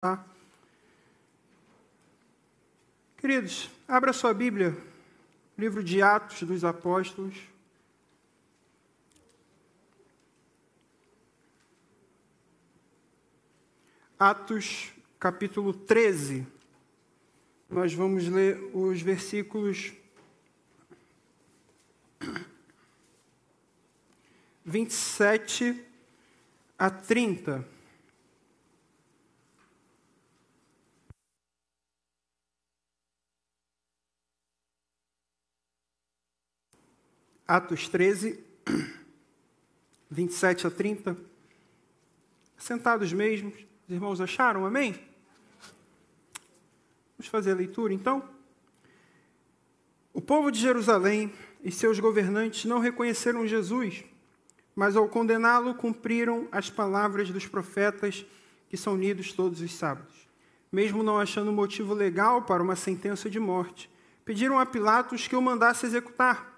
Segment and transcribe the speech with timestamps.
[0.00, 0.24] Tá?
[3.18, 4.74] Queridos, abra sua Bíblia,
[5.58, 7.36] livro de Atos dos Apóstolos.
[14.18, 16.46] Atos, capítulo 13.
[17.68, 19.92] Nós vamos ler os versículos
[24.64, 25.84] 27
[26.78, 27.79] a 30.
[37.50, 38.38] Atos 13,
[40.08, 41.16] 27 a 30.
[42.56, 43.54] Sentados mesmos,
[43.88, 44.94] os irmãos acharam, amém?
[47.18, 48.22] Vamos fazer a leitura então?
[50.14, 54.04] O povo de Jerusalém e seus governantes não reconheceram Jesus,
[54.76, 58.24] mas ao condená-lo cumpriram as palavras dos profetas
[58.68, 60.28] que são lidos todos os sábados.
[60.70, 63.90] Mesmo não achando motivo legal para uma sentença de morte,
[64.24, 66.49] pediram a Pilatos que o mandasse executar.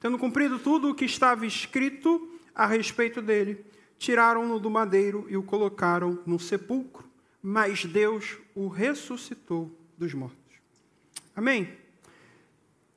[0.00, 3.64] Tendo cumprido tudo o que estava escrito a respeito dele,
[3.98, 7.06] tiraram-no do madeiro e o colocaram num sepulcro,
[7.42, 10.38] mas Deus o ressuscitou dos mortos.
[11.36, 11.76] Amém?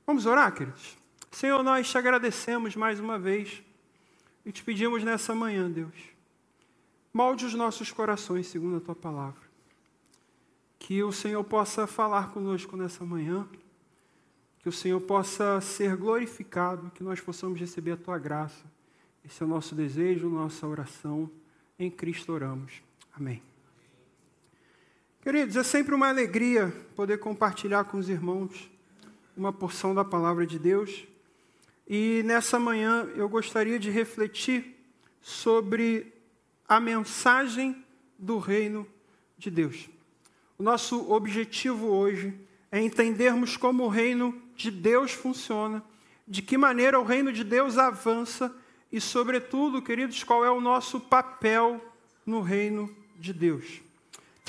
[0.08, 0.98] Vamos orar, queridos?
[1.30, 3.62] Senhor, nós te agradecemos mais uma vez
[4.46, 5.94] e te pedimos nessa manhã, Deus,
[7.14, 9.42] molde os nossos corações segundo a tua palavra.
[10.80, 13.48] Que o Senhor possa falar conosco nessa manhã
[14.64, 18.64] que o Senhor possa ser glorificado, que nós possamos receber a tua graça.
[19.26, 21.30] Esse é o nosso desejo, nossa oração.
[21.78, 22.82] Em Cristo oramos.
[23.14, 23.44] Amém.
[25.22, 28.72] Queridos, é sempre uma alegria poder compartilhar com os irmãos
[29.36, 31.06] uma porção da palavra de Deus.
[31.86, 34.78] E nessa manhã eu gostaria de refletir
[35.22, 36.14] sobre
[36.66, 37.84] a mensagem
[38.18, 38.88] do reino
[39.38, 39.90] de Deus.
[40.58, 42.34] O nosso objetivo hoje
[42.72, 45.84] é entendermos como o reino de Deus funciona,
[46.28, 48.56] de que maneira o reino de Deus avança
[48.92, 51.84] e, sobretudo, queridos, qual é o nosso papel
[52.26, 53.82] no reino de Deus.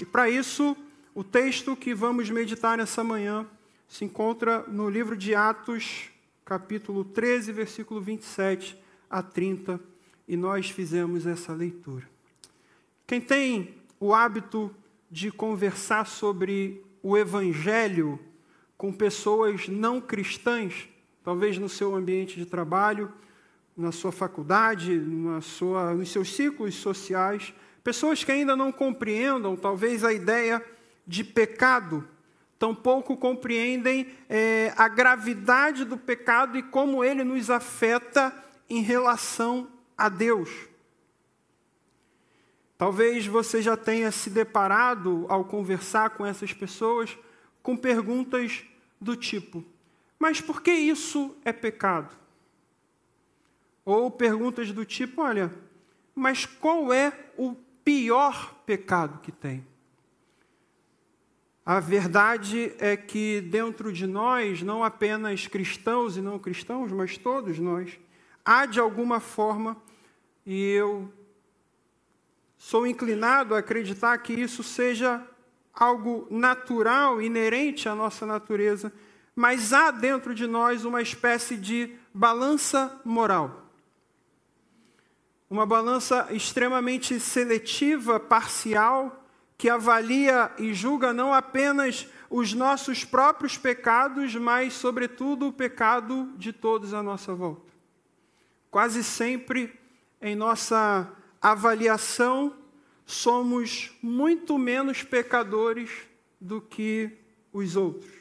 [0.00, 0.76] E para isso,
[1.14, 3.46] o texto que vamos meditar nessa manhã
[3.88, 6.10] se encontra no livro de Atos,
[6.44, 8.76] capítulo 13, versículo 27
[9.08, 9.80] a 30,
[10.26, 12.08] e nós fizemos essa leitura.
[13.06, 14.74] Quem tem o hábito
[15.10, 18.18] de conversar sobre o evangelho
[18.76, 20.88] com pessoas não cristãs,
[21.22, 23.12] talvez no seu ambiente de trabalho,
[23.76, 27.52] na sua faculdade, na sua, nos seus ciclos sociais,
[27.82, 30.64] pessoas que ainda não compreendam, talvez, a ideia
[31.06, 32.06] de pecado,
[32.58, 38.32] tampouco compreendem é, a gravidade do pecado e como ele nos afeta
[38.70, 39.68] em relação
[39.98, 40.50] a Deus.
[42.76, 47.16] Talvez você já tenha se deparado, ao conversar com essas pessoas,
[47.64, 48.62] com perguntas
[49.00, 49.64] do tipo:
[50.18, 52.14] mas por que isso é pecado?
[53.84, 55.52] Ou perguntas do tipo: olha,
[56.14, 59.66] mas qual é o pior pecado que tem?
[61.66, 67.58] A verdade é que dentro de nós, não apenas cristãos e não cristãos, mas todos
[67.58, 67.98] nós,
[68.44, 69.74] há de alguma forma,
[70.44, 71.10] e eu
[72.58, 75.26] sou inclinado a acreditar que isso seja
[75.74, 78.92] algo natural, inerente à nossa natureza,
[79.34, 83.62] mas há dentro de nós uma espécie de balança moral.
[85.50, 89.24] Uma balança extremamente seletiva, parcial,
[89.58, 96.52] que avalia e julga não apenas os nossos próprios pecados, mas, sobretudo, o pecado de
[96.52, 97.72] todos à nossa volta.
[98.70, 99.78] Quase sempre,
[100.20, 101.08] em nossa
[101.40, 102.52] avaliação,
[103.04, 105.90] somos muito menos pecadores
[106.40, 107.10] do que
[107.52, 108.12] os outros.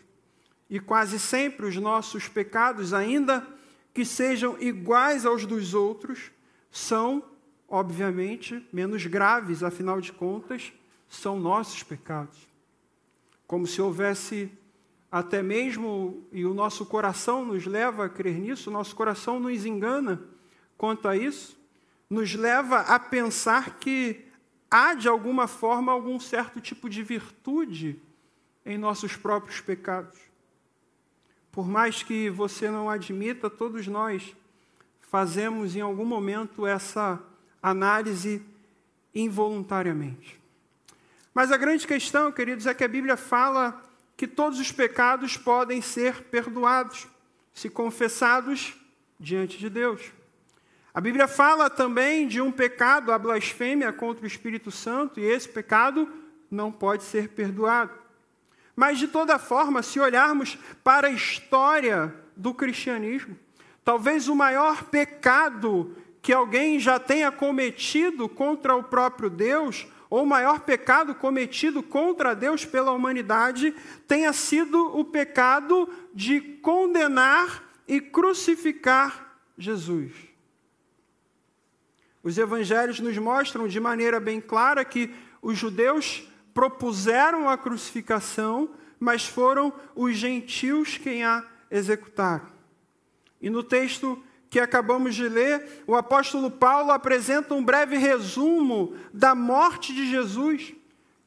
[0.70, 3.48] E quase sempre os nossos pecados, ainda
[3.94, 6.32] que sejam iguais aos dos outros,
[6.72, 7.24] são,
[7.68, 10.74] obviamente, menos graves, afinal de contas,
[11.08, 12.48] são nossos pecados.
[13.46, 14.52] Como se houvesse
[15.12, 19.64] até mesmo, e o nosso coração nos leva a crer nisso, o nosso coração nos
[19.64, 20.24] engana
[20.76, 21.56] quanto a isso,
[22.10, 24.26] nos leva a pensar que
[24.74, 28.02] há, de alguma forma, algum certo tipo de virtude
[28.66, 30.18] em nossos próprios pecados.
[31.52, 34.36] Por mais que você não admita, todos nós
[35.00, 37.22] fazemos em algum momento essa
[37.62, 38.44] análise
[39.14, 40.42] involuntariamente.
[41.36, 43.80] Mas a grande questão, queridos, é que a Bíblia fala
[44.18, 47.08] que todos os pecados podem ser perdoados
[47.54, 48.74] se confessados
[49.20, 50.02] diante de Deus.
[50.94, 55.50] A Bíblia fala também de um pecado, a blasfêmia contra o Espírito Santo, e esse
[55.50, 56.08] pecado
[56.52, 57.92] não pode ser perdoado.
[58.76, 63.36] Mas, de toda forma, se olharmos para a história do cristianismo,
[63.84, 70.28] talvez o maior pecado que alguém já tenha cometido contra o próprio Deus, ou o
[70.28, 73.74] maior pecado cometido contra Deus pela humanidade,
[74.08, 80.33] tenha sido o pecado de condenar e crucificar Jesus.
[82.24, 86.24] Os evangelhos nos mostram de maneira bem clara que os judeus
[86.54, 92.48] propuseram a crucificação, mas foram os gentios quem a executaram.
[93.42, 99.36] E no texto que acabamos de ler, o apóstolo Paulo apresenta um breve resumo da
[99.36, 100.74] morte de Jesus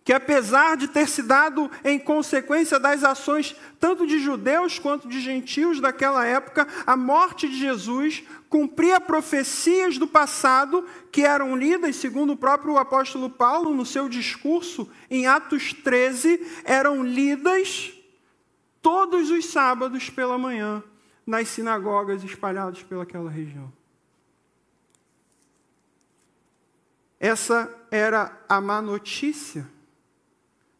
[0.06, 5.20] que apesar de ter se dado em consequência das ações tanto de judeus quanto de
[5.20, 12.32] gentios daquela época, a morte de Jesus cumpria profecias do passado que eram lidas, segundo
[12.32, 17.92] o próprio apóstolo Paulo, no seu discurso em Atos 13, eram lidas
[18.80, 20.82] todos os sábados pela manhã
[21.26, 23.72] nas sinagogas espalhadas pelaquela região.
[27.18, 29.66] Essa era a má notícia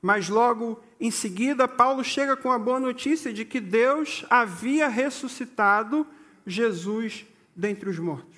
[0.07, 6.07] mas logo em seguida, Paulo chega com a boa notícia de que Deus havia ressuscitado
[6.47, 8.37] Jesus dentre os mortos.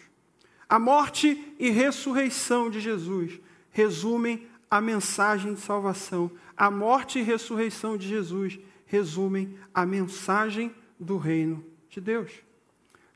[0.68, 6.30] A morte e ressurreição de Jesus resumem a mensagem de salvação.
[6.56, 12.30] A morte e ressurreição de Jesus resumem a mensagem do reino de Deus.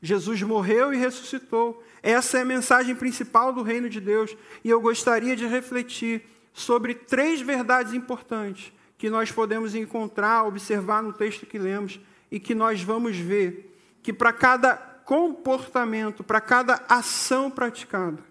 [0.01, 1.81] Jesus morreu e ressuscitou.
[2.01, 4.35] Essa é a mensagem principal do reino de Deus.
[4.63, 11.13] E eu gostaria de refletir sobre três verdades importantes que nós podemos encontrar, observar no
[11.13, 11.99] texto que lemos
[12.31, 18.23] e que nós vamos ver que para cada comportamento, para cada ação praticada,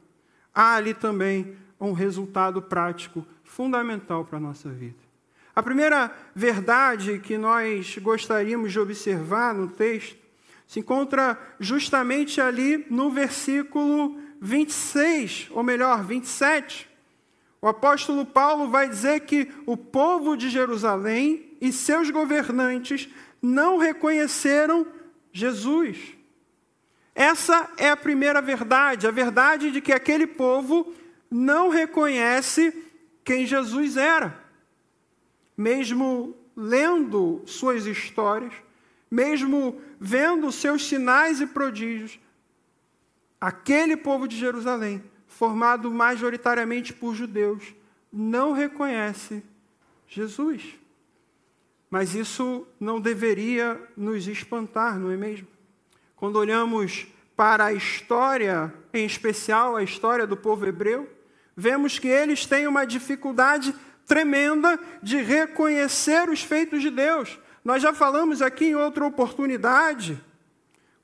[0.54, 4.98] há ali também um resultado prático fundamental para a nossa vida.
[5.54, 10.16] A primeira verdade que nós gostaríamos de observar no texto
[10.66, 16.88] se encontra justamente ali no versículo 26, ou melhor, 27,
[17.60, 23.08] o apóstolo Paulo vai dizer que o povo de Jerusalém e seus governantes
[23.40, 24.84] não reconheceram
[25.32, 26.16] Jesus.
[27.14, 30.94] Essa é a primeira verdade, a verdade de que aquele povo
[31.30, 32.72] não reconhece
[33.24, 34.40] quem Jesus era.
[35.56, 38.52] Mesmo lendo suas histórias,
[39.10, 42.18] mesmo vendo seus sinais e prodígios,
[43.40, 47.74] aquele povo de Jerusalém formado majoritariamente por judeus,
[48.12, 49.42] não reconhece
[50.06, 50.78] Jesus.
[51.90, 55.51] Mas isso não deveria nos espantar, não é mesmo?
[56.22, 61.10] Quando olhamos para a história, em especial a história do povo hebreu,
[61.56, 63.74] vemos que eles têm uma dificuldade
[64.06, 67.40] tremenda de reconhecer os feitos de Deus.
[67.64, 70.16] Nós já falamos aqui em outra oportunidade,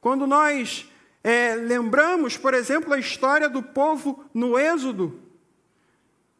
[0.00, 0.88] quando nós
[1.24, 5.20] é, lembramos, por exemplo, a história do povo no Êxodo,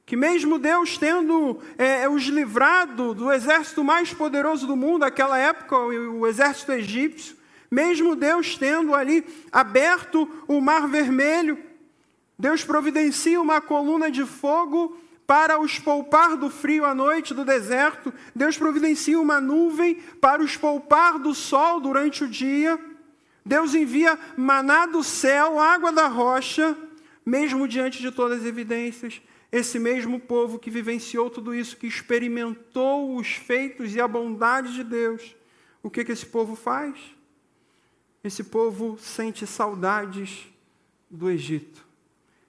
[0.07, 5.77] que mesmo Deus tendo é, os livrado do exército mais poderoso do mundo, naquela época,
[5.77, 7.39] o, exército egípcio,
[7.71, 11.59] mesmo Deus tendo ali aberto o mar vermelho,
[12.39, 18.15] Deus providencia uma coluna de fogo para os poupar do frio à noite do deserto,
[18.35, 22.81] Deus providencia uma nuvem para os poupar do sol durante o dia.
[23.45, 26.75] Deus envia maná do céu, água da rocha,
[27.27, 29.21] mesmo diante de todas as evidências.
[29.53, 34.85] Esse mesmo povo que vivenciou tudo isso, que experimentou os feitos e a bondade de
[34.85, 35.37] Deus,
[35.83, 36.97] o que, que esse povo faz?
[38.23, 40.49] Esse povo sente saudades
[41.11, 41.87] do Egito.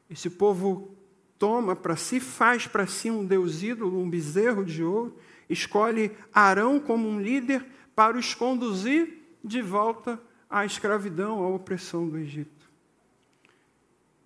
[0.09, 0.95] Esse povo
[1.37, 5.17] toma para si, faz para si um deus ídolo, um bezerro de ouro,
[5.49, 12.17] escolhe Arão como um líder para os conduzir de volta à escravidão, à opressão do
[12.17, 12.69] Egito.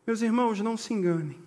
[0.06, 1.38] Meus irmãos, não se enganem.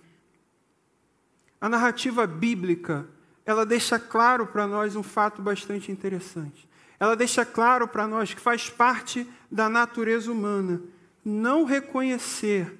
[1.59, 3.07] A narrativa bíblica,
[3.45, 6.67] ela deixa claro para nós um fato bastante interessante.
[6.99, 10.81] Ela deixa claro para nós que faz parte da natureza humana
[11.23, 12.77] não reconhecer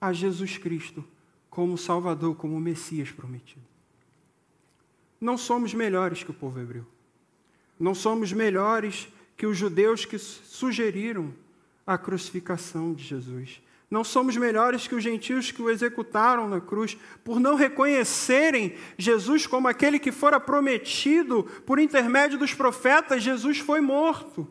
[0.00, 1.04] a Jesus Cristo
[1.48, 3.62] como Salvador, como Messias prometido.
[5.20, 6.86] Não somos melhores que o povo hebreu.
[7.78, 11.32] Não somos melhores que os judeus que sugeriram
[11.86, 13.62] a crucificação de Jesus.
[13.92, 19.46] Não somos melhores que os gentios que o executaram na cruz, por não reconhecerem Jesus
[19.46, 24.48] como aquele que fora prometido por intermédio dos profetas, Jesus foi morto.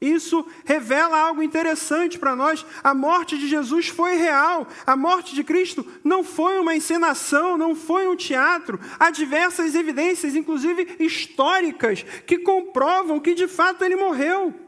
[0.00, 2.64] Isso revela algo interessante para nós.
[2.82, 4.66] A morte de Jesus foi real.
[4.86, 8.80] A morte de Cristo não foi uma encenação, não foi um teatro.
[8.98, 14.61] Há diversas evidências, inclusive históricas, que comprovam que de fato ele morreu.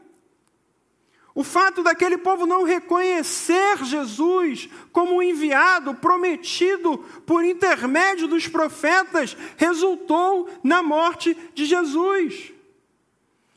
[1.35, 10.49] O fato daquele povo não reconhecer Jesus como enviado, prometido por intermédio dos profetas, resultou
[10.63, 12.53] na morte de Jesus.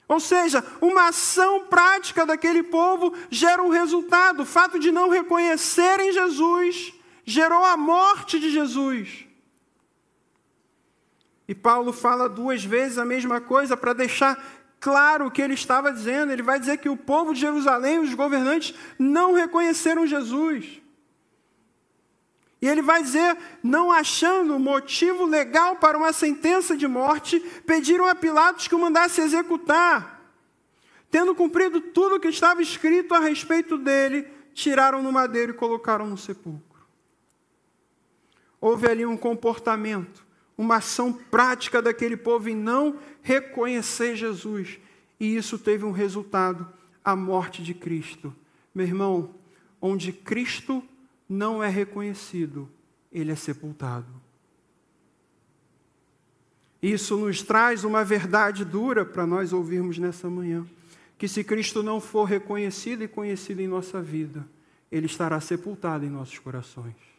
[0.09, 4.43] Ou seja, uma ação prática daquele povo gera um resultado.
[4.43, 6.93] O fato de não reconhecerem Jesus
[7.25, 9.27] gerou a morte de Jesus.
[11.47, 15.93] E Paulo fala duas vezes a mesma coisa para deixar claro o que ele estava
[15.93, 16.33] dizendo.
[16.33, 20.81] Ele vai dizer que o povo de Jerusalém, os governantes, não reconheceram Jesus.
[22.61, 28.15] E ele vai dizer, não achando motivo legal para uma sentença de morte, pediram a
[28.15, 30.19] Pilatos que o mandasse executar.
[31.11, 36.07] Tendo cumprido tudo o que estava escrito a respeito dele, tiraram no madeiro e colocaram
[36.07, 36.87] no sepulcro.
[38.61, 40.27] Houve ali um comportamento,
[40.59, 44.81] uma ação prática daquele povo em não reconhecer Jesus.
[45.21, 46.69] E isso teve um resultado,
[47.05, 48.35] a morte de Cristo.
[48.75, 49.35] Meu irmão,
[49.81, 50.83] onde Cristo
[51.29, 52.69] não é reconhecido,
[53.13, 54.09] ele é sepultado.
[56.83, 60.67] Isso nos traz uma verdade dura para nós ouvirmos nessa manhã:
[61.17, 64.47] que se Cristo não for reconhecido e conhecido em nossa vida,
[64.91, 67.18] ele estará sepultado em nossos corações.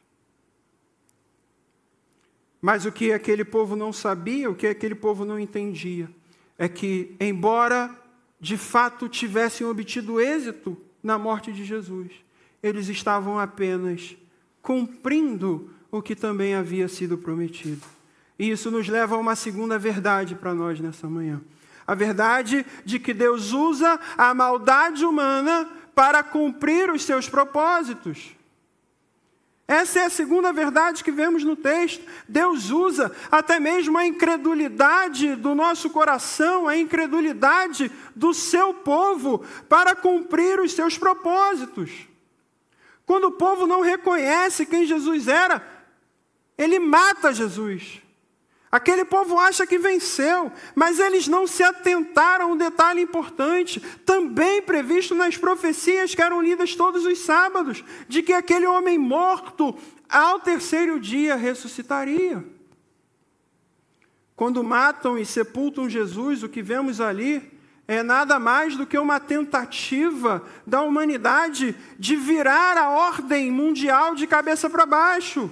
[2.62, 6.10] Mas o que aquele povo não sabia, o que aquele povo não entendia,
[6.58, 7.96] é que, embora
[8.40, 12.12] de fato tivessem obtido êxito na morte de Jesus,
[12.62, 14.16] eles estavam apenas
[14.62, 17.82] cumprindo o que também havia sido prometido.
[18.38, 21.42] E isso nos leva a uma segunda verdade para nós nessa manhã.
[21.86, 28.36] A verdade de que Deus usa a maldade humana para cumprir os seus propósitos.
[29.70, 32.04] Essa é a segunda verdade que vemos no texto.
[32.28, 39.96] Deus usa até mesmo a incredulidade do nosso coração, a incredulidade do seu povo, para
[39.96, 41.92] cumprir os seus propósitos.
[43.06, 45.64] Quando o povo não reconhece quem Jesus era,
[46.58, 48.02] ele mata Jesus.
[48.72, 54.62] Aquele povo acha que venceu, mas eles não se atentaram a um detalhe importante, também
[54.62, 59.76] previsto nas profecias que eram lidas todos os sábados, de que aquele homem morto,
[60.08, 62.46] ao terceiro dia, ressuscitaria.
[64.36, 69.20] Quando matam e sepultam Jesus, o que vemos ali é nada mais do que uma
[69.20, 75.50] tentativa da humanidade de virar a ordem mundial de cabeça para baixo.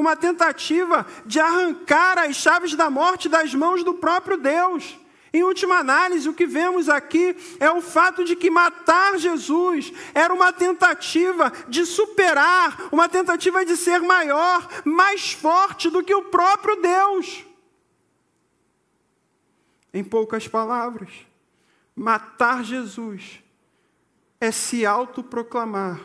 [0.00, 4.98] Uma tentativa de arrancar as chaves da morte das mãos do próprio Deus.
[5.32, 10.34] Em última análise, o que vemos aqui é o fato de que matar Jesus era
[10.34, 16.76] uma tentativa de superar, uma tentativa de ser maior, mais forte do que o próprio
[16.82, 17.44] Deus.
[19.92, 21.10] Em poucas palavras,
[22.00, 23.42] Matar Jesus
[24.40, 26.00] é se autoproclamar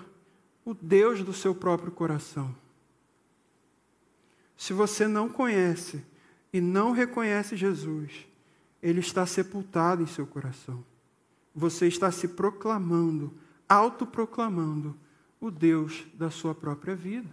[0.65, 2.53] o Deus do seu próprio coração.
[4.57, 6.03] Se você não conhece
[6.51, 8.27] e não reconhece Jesus,
[8.81, 10.83] ele está sepultado em seu coração.
[11.53, 13.33] Você está se proclamando,
[13.67, 14.97] autoproclamando
[15.39, 17.29] o Deus da sua própria vida.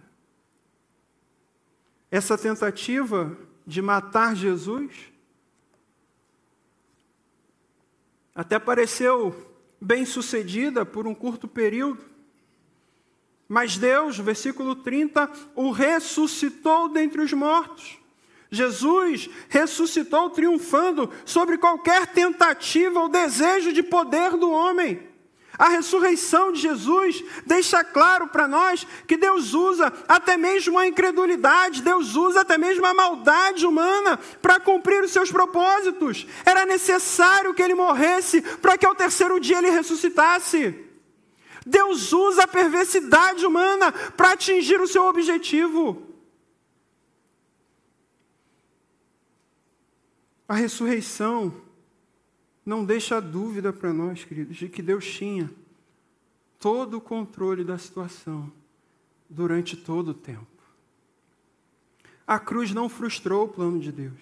[2.11, 5.13] Essa tentativa de matar Jesus
[8.35, 9.35] Até pareceu
[9.79, 12.03] bem sucedida por um curto período.
[13.53, 17.99] Mas Deus, versículo 30, o ressuscitou dentre os mortos.
[18.49, 25.07] Jesus ressuscitou triunfando sobre qualquer tentativa ou desejo de poder do homem.
[25.55, 31.83] A ressurreição de Jesus deixa claro para nós que Deus usa até mesmo a incredulidade,
[31.83, 36.25] Deus usa até mesmo a maldade humana para cumprir os seus propósitos.
[36.43, 40.91] Era necessário que ele morresse para que ao terceiro dia ele ressuscitasse.
[41.65, 46.01] Deus usa a perversidade humana para atingir o seu objetivo.
[50.47, 51.53] A ressurreição
[52.65, 55.49] não deixa dúvida para nós, queridos, de que Deus tinha
[56.59, 58.51] todo o controle da situação
[59.29, 60.47] durante todo o tempo.
[62.25, 64.19] A cruz não frustrou o plano de Deus.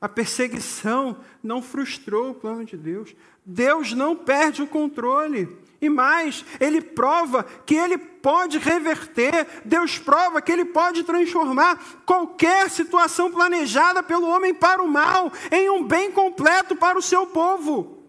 [0.00, 3.14] A perseguição não frustrou o plano de Deus.
[3.50, 5.58] Deus não perde o controle.
[5.80, 12.68] E mais, ele prova que ele pode reverter, Deus prova que ele pode transformar qualquer
[12.70, 18.04] situação planejada pelo homem para o mal em um bem completo para o seu povo.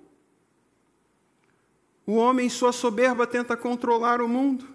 [2.05, 4.67] O homem, em sua soberba, tenta controlar o mundo,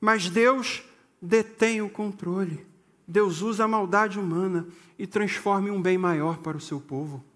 [0.00, 0.82] mas Deus
[1.22, 2.66] detém o controle.
[3.06, 4.66] Deus usa a maldade humana
[4.98, 7.29] e transforma em um bem maior para o seu povo.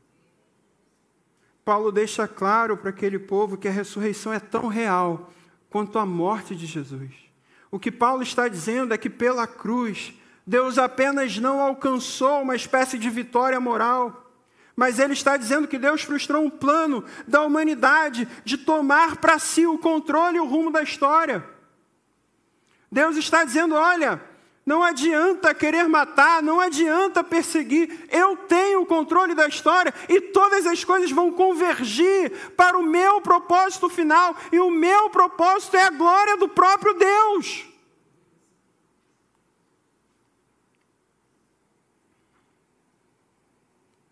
[1.65, 5.33] Paulo deixa claro para aquele povo que a ressurreição é tão real
[5.71, 7.13] quanto a morte de Jesus.
[7.71, 10.13] O que Paulo está dizendo é que pela cruz,
[10.47, 14.31] Deus apenas não alcançou uma espécie de vitória moral,
[14.77, 19.67] mas ele está dizendo que Deus frustrou um plano da humanidade de tomar para si
[19.67, 21.45] o controle e o rumo da história.
[22.91, 24.23] Deus está dizendo: olha,
[24.67, 28.09] não adianta querer matar, não adianta perseguir.
[28.11, 33.21] Eu tenho o controle da história e todas as coisas vão convergir para o meu
[33.21, 34.35] propósito final.
[34.51, 37.67] E o meu propósito é a glória do próprio Deus.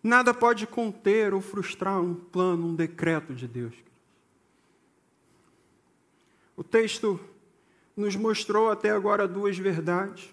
[0.03, 3.73] Nada pode conter ou frustrar um plano, um decreto de Deus.
[6.55, 7.19] O texto
[7.97, 10.31] nos mostrou até agora duas verdades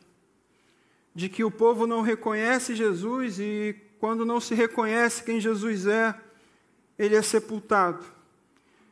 [1.20, 6.16] de que o povo não reconhece Jesus e, quando não se reconhece quem Jesus é,
[6.98, 8.06] ele é sepultado.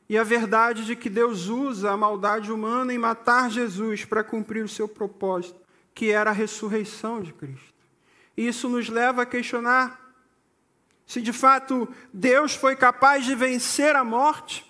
[0.10, 4.62] E a verdade de que Deus usa a maldade humana em matar Jesus para cumprir
[4.62, 5.56] o seu propósito,
[5.96, 7.74] que era a ressurreição de Cristo.
[8.36, 10.14] E isso nos leva a questionar
[11.06, 14.70] se de fato Deus foi capaz de vencer a morte.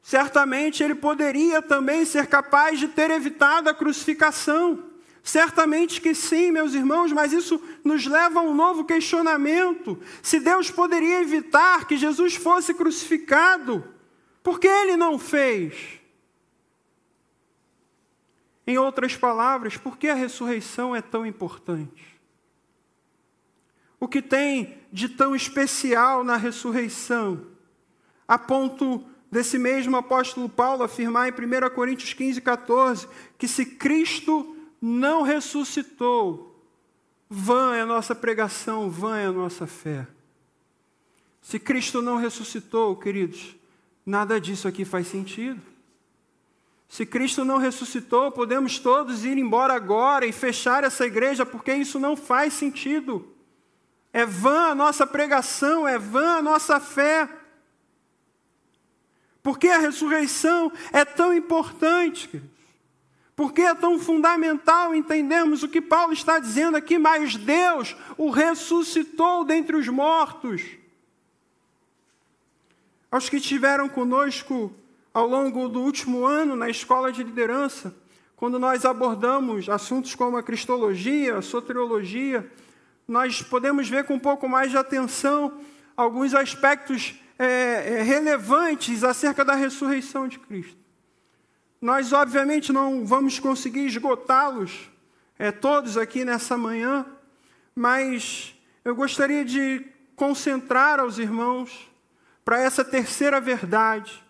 [0.00, 4.85] Certamente ele poderia também ser capaz de ter evitado a crucificação.
[5.26, 10.00] Certamente que sim, meus irmãos, mas isso nos leva a um novo questionamento.
[10.22, 13.84] Se Deus poderia evitar que Jesus fosse crucificado,
[14.40, 15.98] por que ele não fez?
[18.64, 22.20] Em outras palavras, por que a ressurreição é tão importante?
[23.98, 27.48] O que tem de tão especial na ressurreição,
[28.28, 34.55] a ponto desse mesmo apóstolo Paulo afirmar em 1 Coríntios 15, 14, que se Cristo
[34.86, 36.64] não ressuscitou,
[37.28, 40.06] vã é a nossa pregação, vã é a nossa fé.
[41.42, 43.56] Se Cristo não ressuscitou, queridos,
[44.04, 45.60] nada disso aqui faz sentido.
[46.88, 51.98] Se Cristo não ressuscitou, podemos todos ir embora agora e fechar essa igreja, porque isso
[51.98, 53.34] não faz sentido.
[54.12, 57.28] É vã a nossa pregação, é vã a nossa fé.
[59.42, 62.55] Porque a ressurreição é tão importante, queridos.
[63.36, 66.96] Por que é tão fundamental entendermos o que Paulo está dizendo aqui?
[66.96, 70.62] Mas Deus o ressuscitou dentre os mortos.
[73.10, 74.74] Aos que estiveram conosco
[75.12, 77.94] ao longo do último ano na escola de liderança,
[78.34, 82.50] quando nós abordamos assuntos como a cristologia, a soteriologia,
[83.06, 85.60] nós podemos ver com um pouco mais de atenção
[85.94, 90.85] alguns aspectos é, relevantes acerca da ressurreição de Cristo.
[91.80, 94.90] Nós, obviamente, não vamos conseguir esgotá-los
[95.38, 97.06] é, todos aqui nessa manhã,
[97.74, 99.84] mas eu gostaria de
[100.14, 101.90] concentrar aos irmãos
[102.44, 104.24] para essa terceira verdade,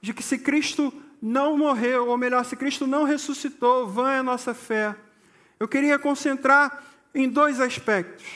[0.00, 4.22] de que se Cristo não morreu, ou melhor, se Cristo não ressuscitou, vã é a
[4.22, 4.94] nossa fé.
[5.58, 8.26] Eu queria concentrar em dois aspectos.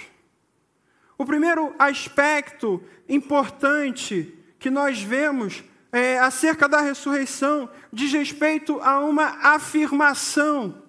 [1.16, 9.54] O primeiro aspecto importante que nós vemos é, acerca da ressurreição diz respeito a uma
[9.54, 10.82] afirmação.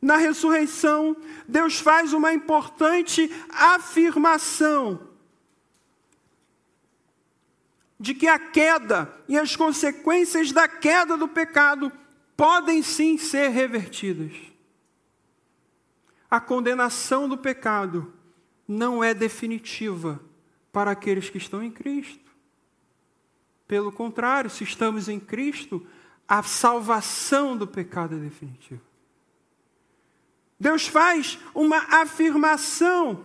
[0.00, 1.16] Na ressurreição,
[1.48, 5.08] Deus faz uma importante afirmação
[7.98, 11.90] de que a queda e as consequências da queda do pecado
[12.36, 14.32] podem sim ser revertidas.
[16.30, 18.12] A condenação do pecado
[18.68, 20.20] não é definitiva
[20.76, 22.30] para aqueles que estão em Cristo.
[23.66, 25.86] Pelo contrário, se estamos em Cristo,
[26.28, 28.82] a salvação do pecado é definitiva.
[30.60, 33.24] Deus faz uma afirmação.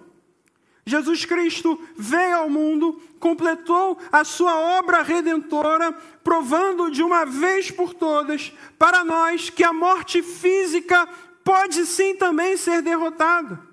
[0.85, 5.91] Jesus Cristo veio ao mundo, completou a sua obra redentora,
[6.23, 11.05] provando de uma vez por todas para nós que a morte física
[11.43, 13.70] pode sim também ser derrotada.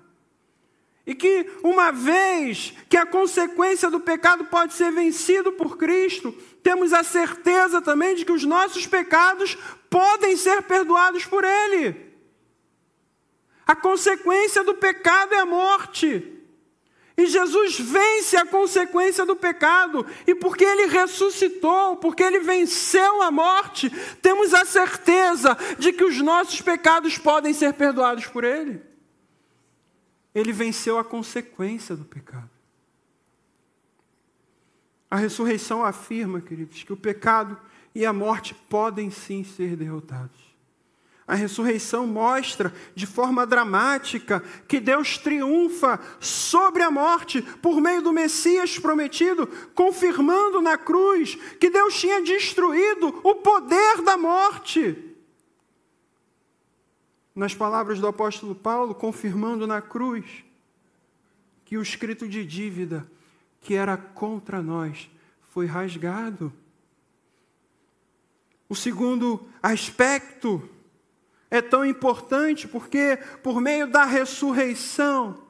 [1.09, 6.93] E que, uma vez que a consequência do pecado pode ser vencido por Cristo, temos
[6.93, 9.57] a certeza também de que os nossos pecados
[9.89, 11.95] podem ser perdoados por Ele.
[13.65, 16.31] A consequência do pecado é a morte.
[17.17, 20.05] E Jesus vence a consequência do pecado.
[20.27, 23.89] E porque ele ressuscitou, porque ele venceu a morte,
[24.21, 28.88] temos a certeza de que os nossos pecados podem ser perdoados por ele.
[30.33, 32.49] Ele venceu a consequência do pecado.
[35.09, 37.59] A ressurreição afirma, queridos, que o pecado
[37.95, 40.49] e a morte podem sim ser derrotados.
[41.27, 48.11] A ressurreição mostra de forma dramática que Deus triunfa sobre a morte por meio do
[48.11, 55.08] Messias prometido, confirmando na cruz que Deus tinha destruído o poder da morte.
[57.35, 60.25] Nas palavras do apóstolo Paulo, confirmando na cruz
[61.65, 63.09] que o escrito de dívida
[63.61, 65.09] que era contra nós
[65.51, 66.51] foi rasgado.
[68.67, 70.67] O segundo aspecto
[71.49, 75.41] é tão importante porque, por meio da ressurreição,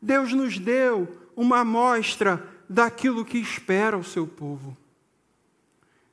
[0.00, 4.76] Deus nos deu uma amostra daquilo que espera o seu povo.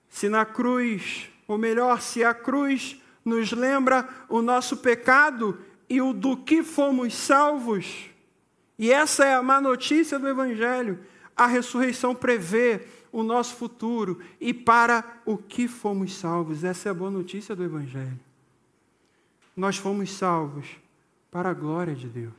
[0.10, 5.60] Se na cruz, ou melhor, se a cruz nos lembra o nosso pecado
[5.90, 8.10] e o do que fomos salvos,
[8.78, 11.00] e essa é a má notícia do Evangelho,
[11.36, 16.64] a ressurreição prevê o nosso futuro e para o que fomos salvos.
[16.64, 18.20] Essa é a boa notícia do Evangelho
[19.56, 20.68] nós fomos salvos
[21.32, 22.34] para a glória de Deus.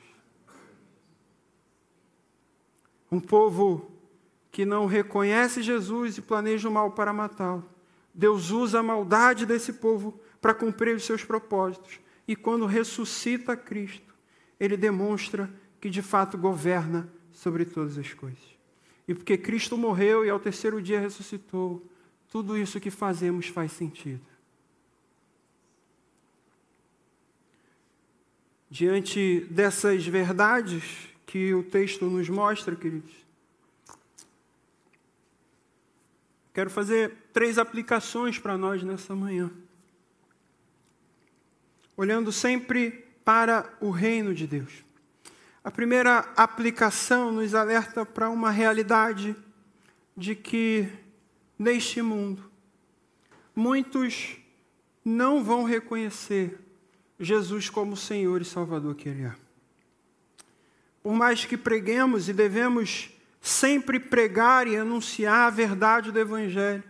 [3.10, 3.90] Um povo
[4.50, 7.64] que não reconhece Jesus e planeja o mal para matá-lo.
[8.12, 12.00] Deus usa a maldade desse povo para cumprir os seus propósitos.
[12.26, 14.14] E quando ressuscita Cristo,
[14.58, 18.56] ele demonstra que de fato governa sobre todas as coisas.
[19.06, 21.84] E porque Cristo morreu e ao terceiro dia ressuscitou,
[22.28, 24.24] tudo isso que fazemos faz sentido.
[28.68, 33.14] Diante dessas verdades que o texto nos mostra, queridos,
[36.52, 39.52] quero fazer três aplicações para nós nessa manhã.
[41.96, 44.84] Olhando sempre para o reino de Deus.
[45.64, 49.34] A primeira aplicação nos alerta para uma realidade
[50.16, 50.88] de que
[51.58, 52.48] neste mundo
[53.54, 54.36] muitos
[55.04, 56.58] não vão reconhecer
[57.18, 59.34] Jesus como Senhor e Salvador que Ele é.
[61.02, 66.84] Por mais que preguemos e devemos sempre pregar e anunciar a verdade do Evangelho,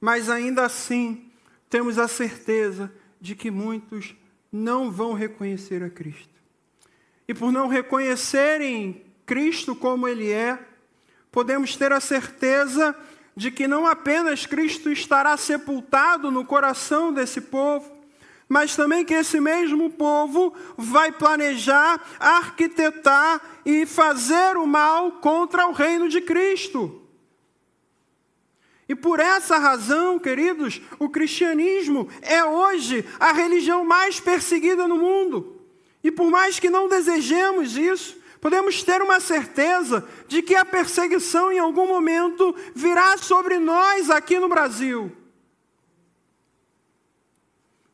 [0.00, 1.30] mas ainda assim
[1.68, 4.16] temos a certeza de que muitos
[4.52, 6.28] não vão reconhecer a Cristo.
[7.28, 10.58] E por não reconhecerem Cristo como Ele é,
[11.30, 12.96] podemos ter a certeza
[13.36, 17.90] de que não apenas Cristo estará sepultado no coração desse povo,
[18.48, 25.72] mas também que esse mesmo povo vai planejar, arquitetar e fazer o mal contra o
[25.72, 26.99] reino de Cristo.
[28.90, 35.62] E por essa razão, queridos, o cristianismo é hoje a religião mais perseguida no mundo.
[36.02, 41.52] E por mais que não desejemos isso, podemos ter uma certeza de que a perseguição
[41.52, 45.16] em algum momento virá sobre nós aqui no Brasil.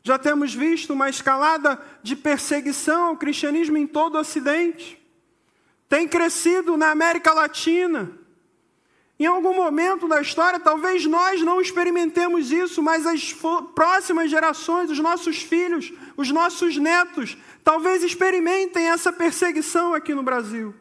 [0.03, 4.99] Já temos visto uma escalada de perseguição ao cristianismo em todo o Ocidente.
[5.91, 8.25] Tem crescido na América Latina.
[9.18, 13.35] Em algum momento da história, talvez nós não experimentemos isso, mas as
[13.74, 20.74] próximas gerações, os nossos filhos, os nossos netos, talvez experimentem essa perseguição aqui no Brasil.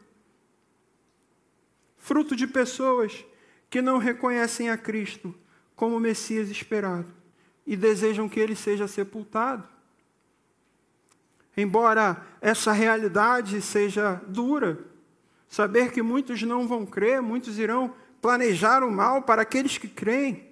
[1.98, 3.26] Fruto de pessoas
[3.70, 5.34] que não reconhecem a Cristo
[5.74, 7.08] como o Messias esperado
[7.66, 9.68] e desejam que ele seja sepultado.
[11.56, 14.78] Embora essa realidade seja dura,
[15.48, 17.94] saber que muitos não vão crer, muitos irão
[18.26, 20.50] planejar o mal para aqueles que creem,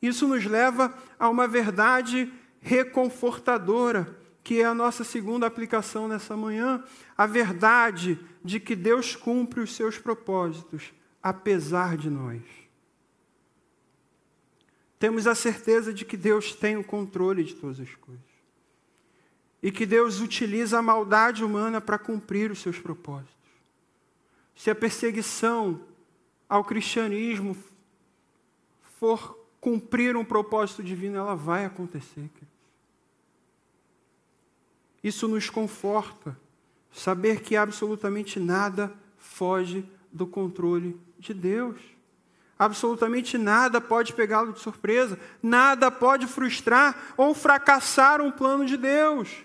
[0.00, 6.84] isso nos leva a uma verdade reconfortadora, que é a nossa segunda aplicação nessa manhã,
[7.18, 12.42] a verdade de que Deus cumpre os seus propósitos, apesar de nós
[14.98, 18.24] temos a certeza de que Deus tem o controle de todas as coisas.
[19.62, 23.34] E que Deus utiliza a maldade humana para cumprir os seus propósitos.
[24.54, 25.80] Se a perseguição
[26.48, 27.56] ao cristianismo
[28.98, 32.30] for cumprir um propósito divino, ela vai acontecer.
[35.02, 36.36] Isso nos conforta,
[36.92, 41.80] saber que absolutamente nada foge do controle de Deus.
[42.58, 49.44] Absolutamente nada pode pegá-lo de surpresa, nada pode frustrar ou fracassar um plano de Deus.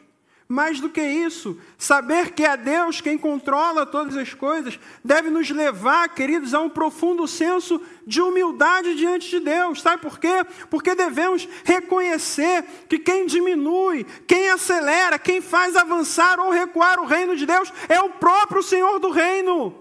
[0.51, 5.49] Mais do que isso, saber que é Deus quem controla todas as coisas deve nos
[5.49, 9.81] levar, queridos, a um profundo senso de humildade diante de Deus.
[9.81, 10.45] Sabe por quê?
[10.69, 17.33] Porque devemos reconhecer que quem diminui, quem acelera, quem faz avançar ou recuar o reino
[17.37, 19.80] de Deus é o próprio Senhor do reino.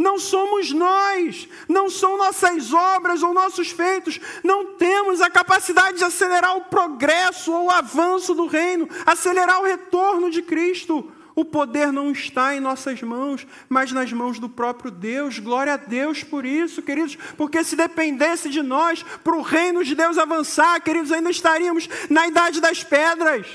[0.00, 6.04] Não somos nós, não são nossas obras ou nossos feitos, não temos a capacidade de
[6.04, 11.12] acelerar o progresso ou o avanço do reino, acelerar o retorno de Cristo.
[11.36, 15.38] O poder não está em nossas mãos, mas nas mãos do próprio Deus.
[15.38, 19.94] Glória a Deus por isso, queridos, porque se dependesse de nós para o reino de
[19.94, 23.46] Deus avançar, queridos, ainda estaríamos na idade das pedras.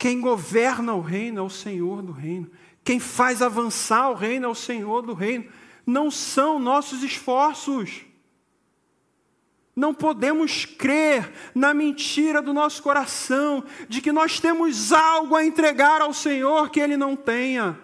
[0.00, 2.50] Quem governa o reino é o Senhor do reino.
[2.82, 5.44] Quem faz avançar o reino é o Senhor do reino.
[5.84, 8.00] Não são nossos esforços.
[9.76, 16.00] Não podemos crer na mentira do nosso coração de que nós temos algo a entregar
[16.00, 17.78] ao Senhor que Ele não tenha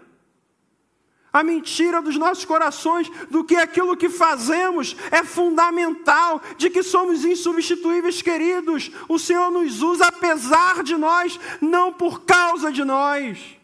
[1.36, 7.26] a mentira dos nossos corações do que aquilo que fazemos é fundamental, de que somos
[7.26, 8.90] insubstituíveis, queridos.
[9.06, 13.58] O Senhor nos usa apesar de nós, não por causa de nós.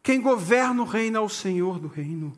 [0.00, 2.32] Quem governa o reino é o Senhor do reino.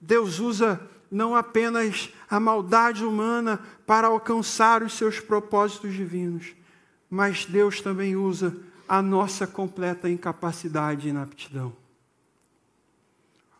[0.00, 6.56] Deus usa não apenas a maldade humana para alcançar os seus propósitos divinos,
[7.08, 8.56] mas Deus também usa
[8.88, 11.74] a nossa completa incapacidade e inaptidão.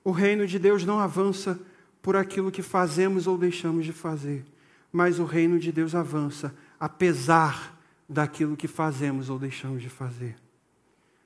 [0.04, 1.60] O reino de Deus não avança
[2.00, 4.44] por aquilo que fazemos ou deixamos de fazer,
[4.92, 7.76] mas o reino de Deus avança apesar
[8.08, 10.36] daquilo que fazemos ou deixamos de fazer.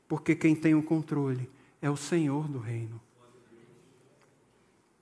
[0.09, 1.51] Porque quem tem o controle
[1.83, 3.01] é o Senhor do reino.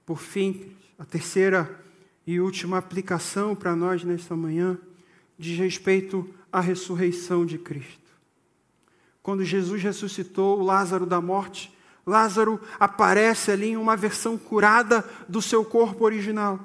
[0.05, 1.85] Por fim, a terceira
[2.27, 4.77] e última aplicação para nós nesta manhã
[5.39, 8.08] diz respeito à ressurreição de Cristo
[9.23, 11.77] quando Jesus ressuscitou Lázaro da morte,
[12.07, 16.59] Lázaro aparece ali em uma versão curada do seu corpo original.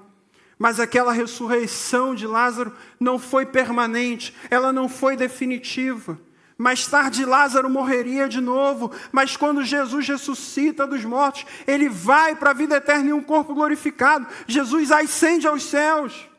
[0.57, 6.17] Mas aquela ressurreição de Lázaro não foi permanente, ela não foi definitiva.
[6.57, 12.51] Mais tarde, Lázaro morreria de novo, mas quando Jesus ressuscita dos mortos, ele vai para
[12.51, 14.27] a vida eterna em um corpo glorificado.
[14.47, 16.29] Jesus ascende aos céus.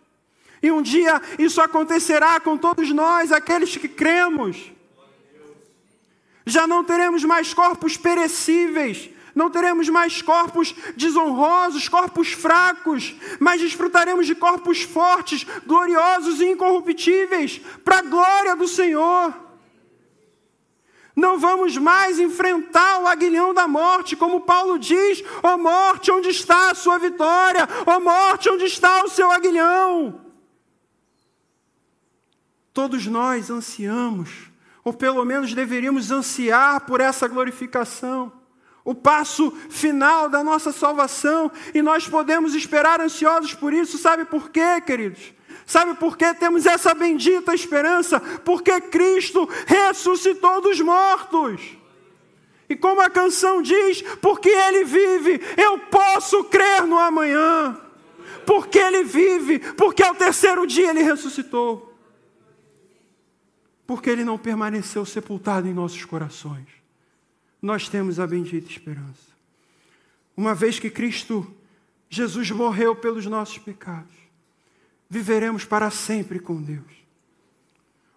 [0.62, 4.72] E um dia isso acontecerá com todos nós, aqueles que cremos.
[6.46, 14.26] Já não teremos mais corpos perecíveis, não teremos mais corpos desonrosos, corpos fracos, mas desfrutaremos
[14.26, 19.34] de corpos fortes, gloriosos e incorruptíveis, para a glória do Senhor.
[21.16, 26.28] Não vamos mais enfrentar o aguilhão da morte, como Paulo diz: ó oh morte, onde
[26.28, 27.68] está a sua vitória?
[27.86, 30.20] Ó oh morte, onde está o seu aguilhão?
[32.72, 34.53] Todos nós ansiamos
[34.84, 38.30] ou pelo menos deveríamos ansiar por essa glorificação,
[38.84, 44.50] o passo final da nossa salvação, e nós podemos esperar ansiosos por isso, sabe por
[44.50, 45.32] quê, queridos?
[45.66, 48.20] Sabe por que temos essa bendita esperança?
[48.20, 51.62] Porque Cristo ressuscitou dos mortos.
[52.68, 57.80] E como a canção diz, porque Ele vive, eu posso crer no amanhã.
[58.44, 61.93] Porque Ele vive, porque ao terceiro dia Ele ressuscitou
[63.86, 66.66] porque ele não permaneceu sepultado em nossos corações.
[67.60, 69.34] Nós temos a bendita esperança.
[70.36, 71.46] Uma vez que Cristo
[72.08, 74.14] Jesus morreu pelos nossos pecados,
[75.08, 77.04] viveremos para sempre com Deus.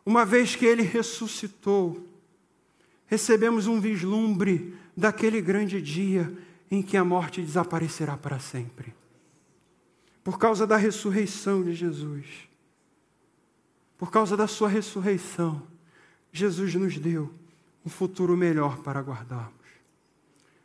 [0.06, 2.08] Uma vez que ele ressuscitou,
[3.06, 6.32] recebemos um vislumbre daquele grande dia
[6.72, 8.94] em que a morte desaparecerá para sempre.
[10.24, 12.47] Por causa da ressurreição de Jesus
[13.98, 15.62] por causa da sua ressurreição,
[16.32, 17.34] Jesus nos deu
[17.86, 19.54] um futuro melhor para guardarmos.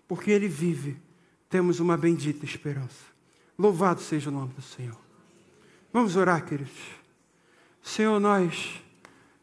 [0.07, 1.01] Porque Ele vive,
[1.49, 3.13] temos uma bendita esperança.
[3.59, 4.99] Louvado seja o nome do Senhor.
[5.93, 6.73] Vamos orar, queridos.
[7.83, 8.83] Senhor, nós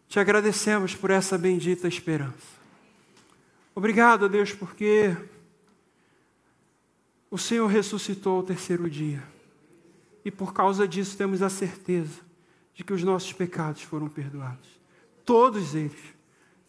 [0.08, 2.60] te agradecemos por essa bendita esperança.
[3.74, 5.16] Obrigado, Deus, porque
[7.32, 9.24] o Senhor ressuscitou ao terceiro dia.
[10.24, 12.29] E por causa disso temos a certeza
[12.80, 14.70] de que os nossos pecados foram perdoados.
[15.26, 16.00] Todos eles.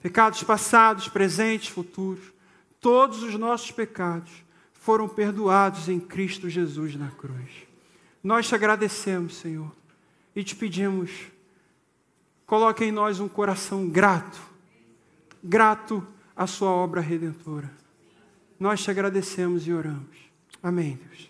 [0.03, 2.33] Pecados passados, presentes, futuros.
[2.81, 4.33] Todos os nossos pecados
[4.73, 7.49] foram perdoados em Cristo Jesus na cruz.
[8.25, 9.71] Nós te agradecemos, Senhor,
[10.35, 11.13] e te pedimos,
[12.45, 14.41] coloque em nós um coração grato,
[15.41, 17.71] grato à Sua obra redentora.
[18.59, 20.17] Nós te agradecemos e oramos.
[20.61, 21.30] Amém, Deus.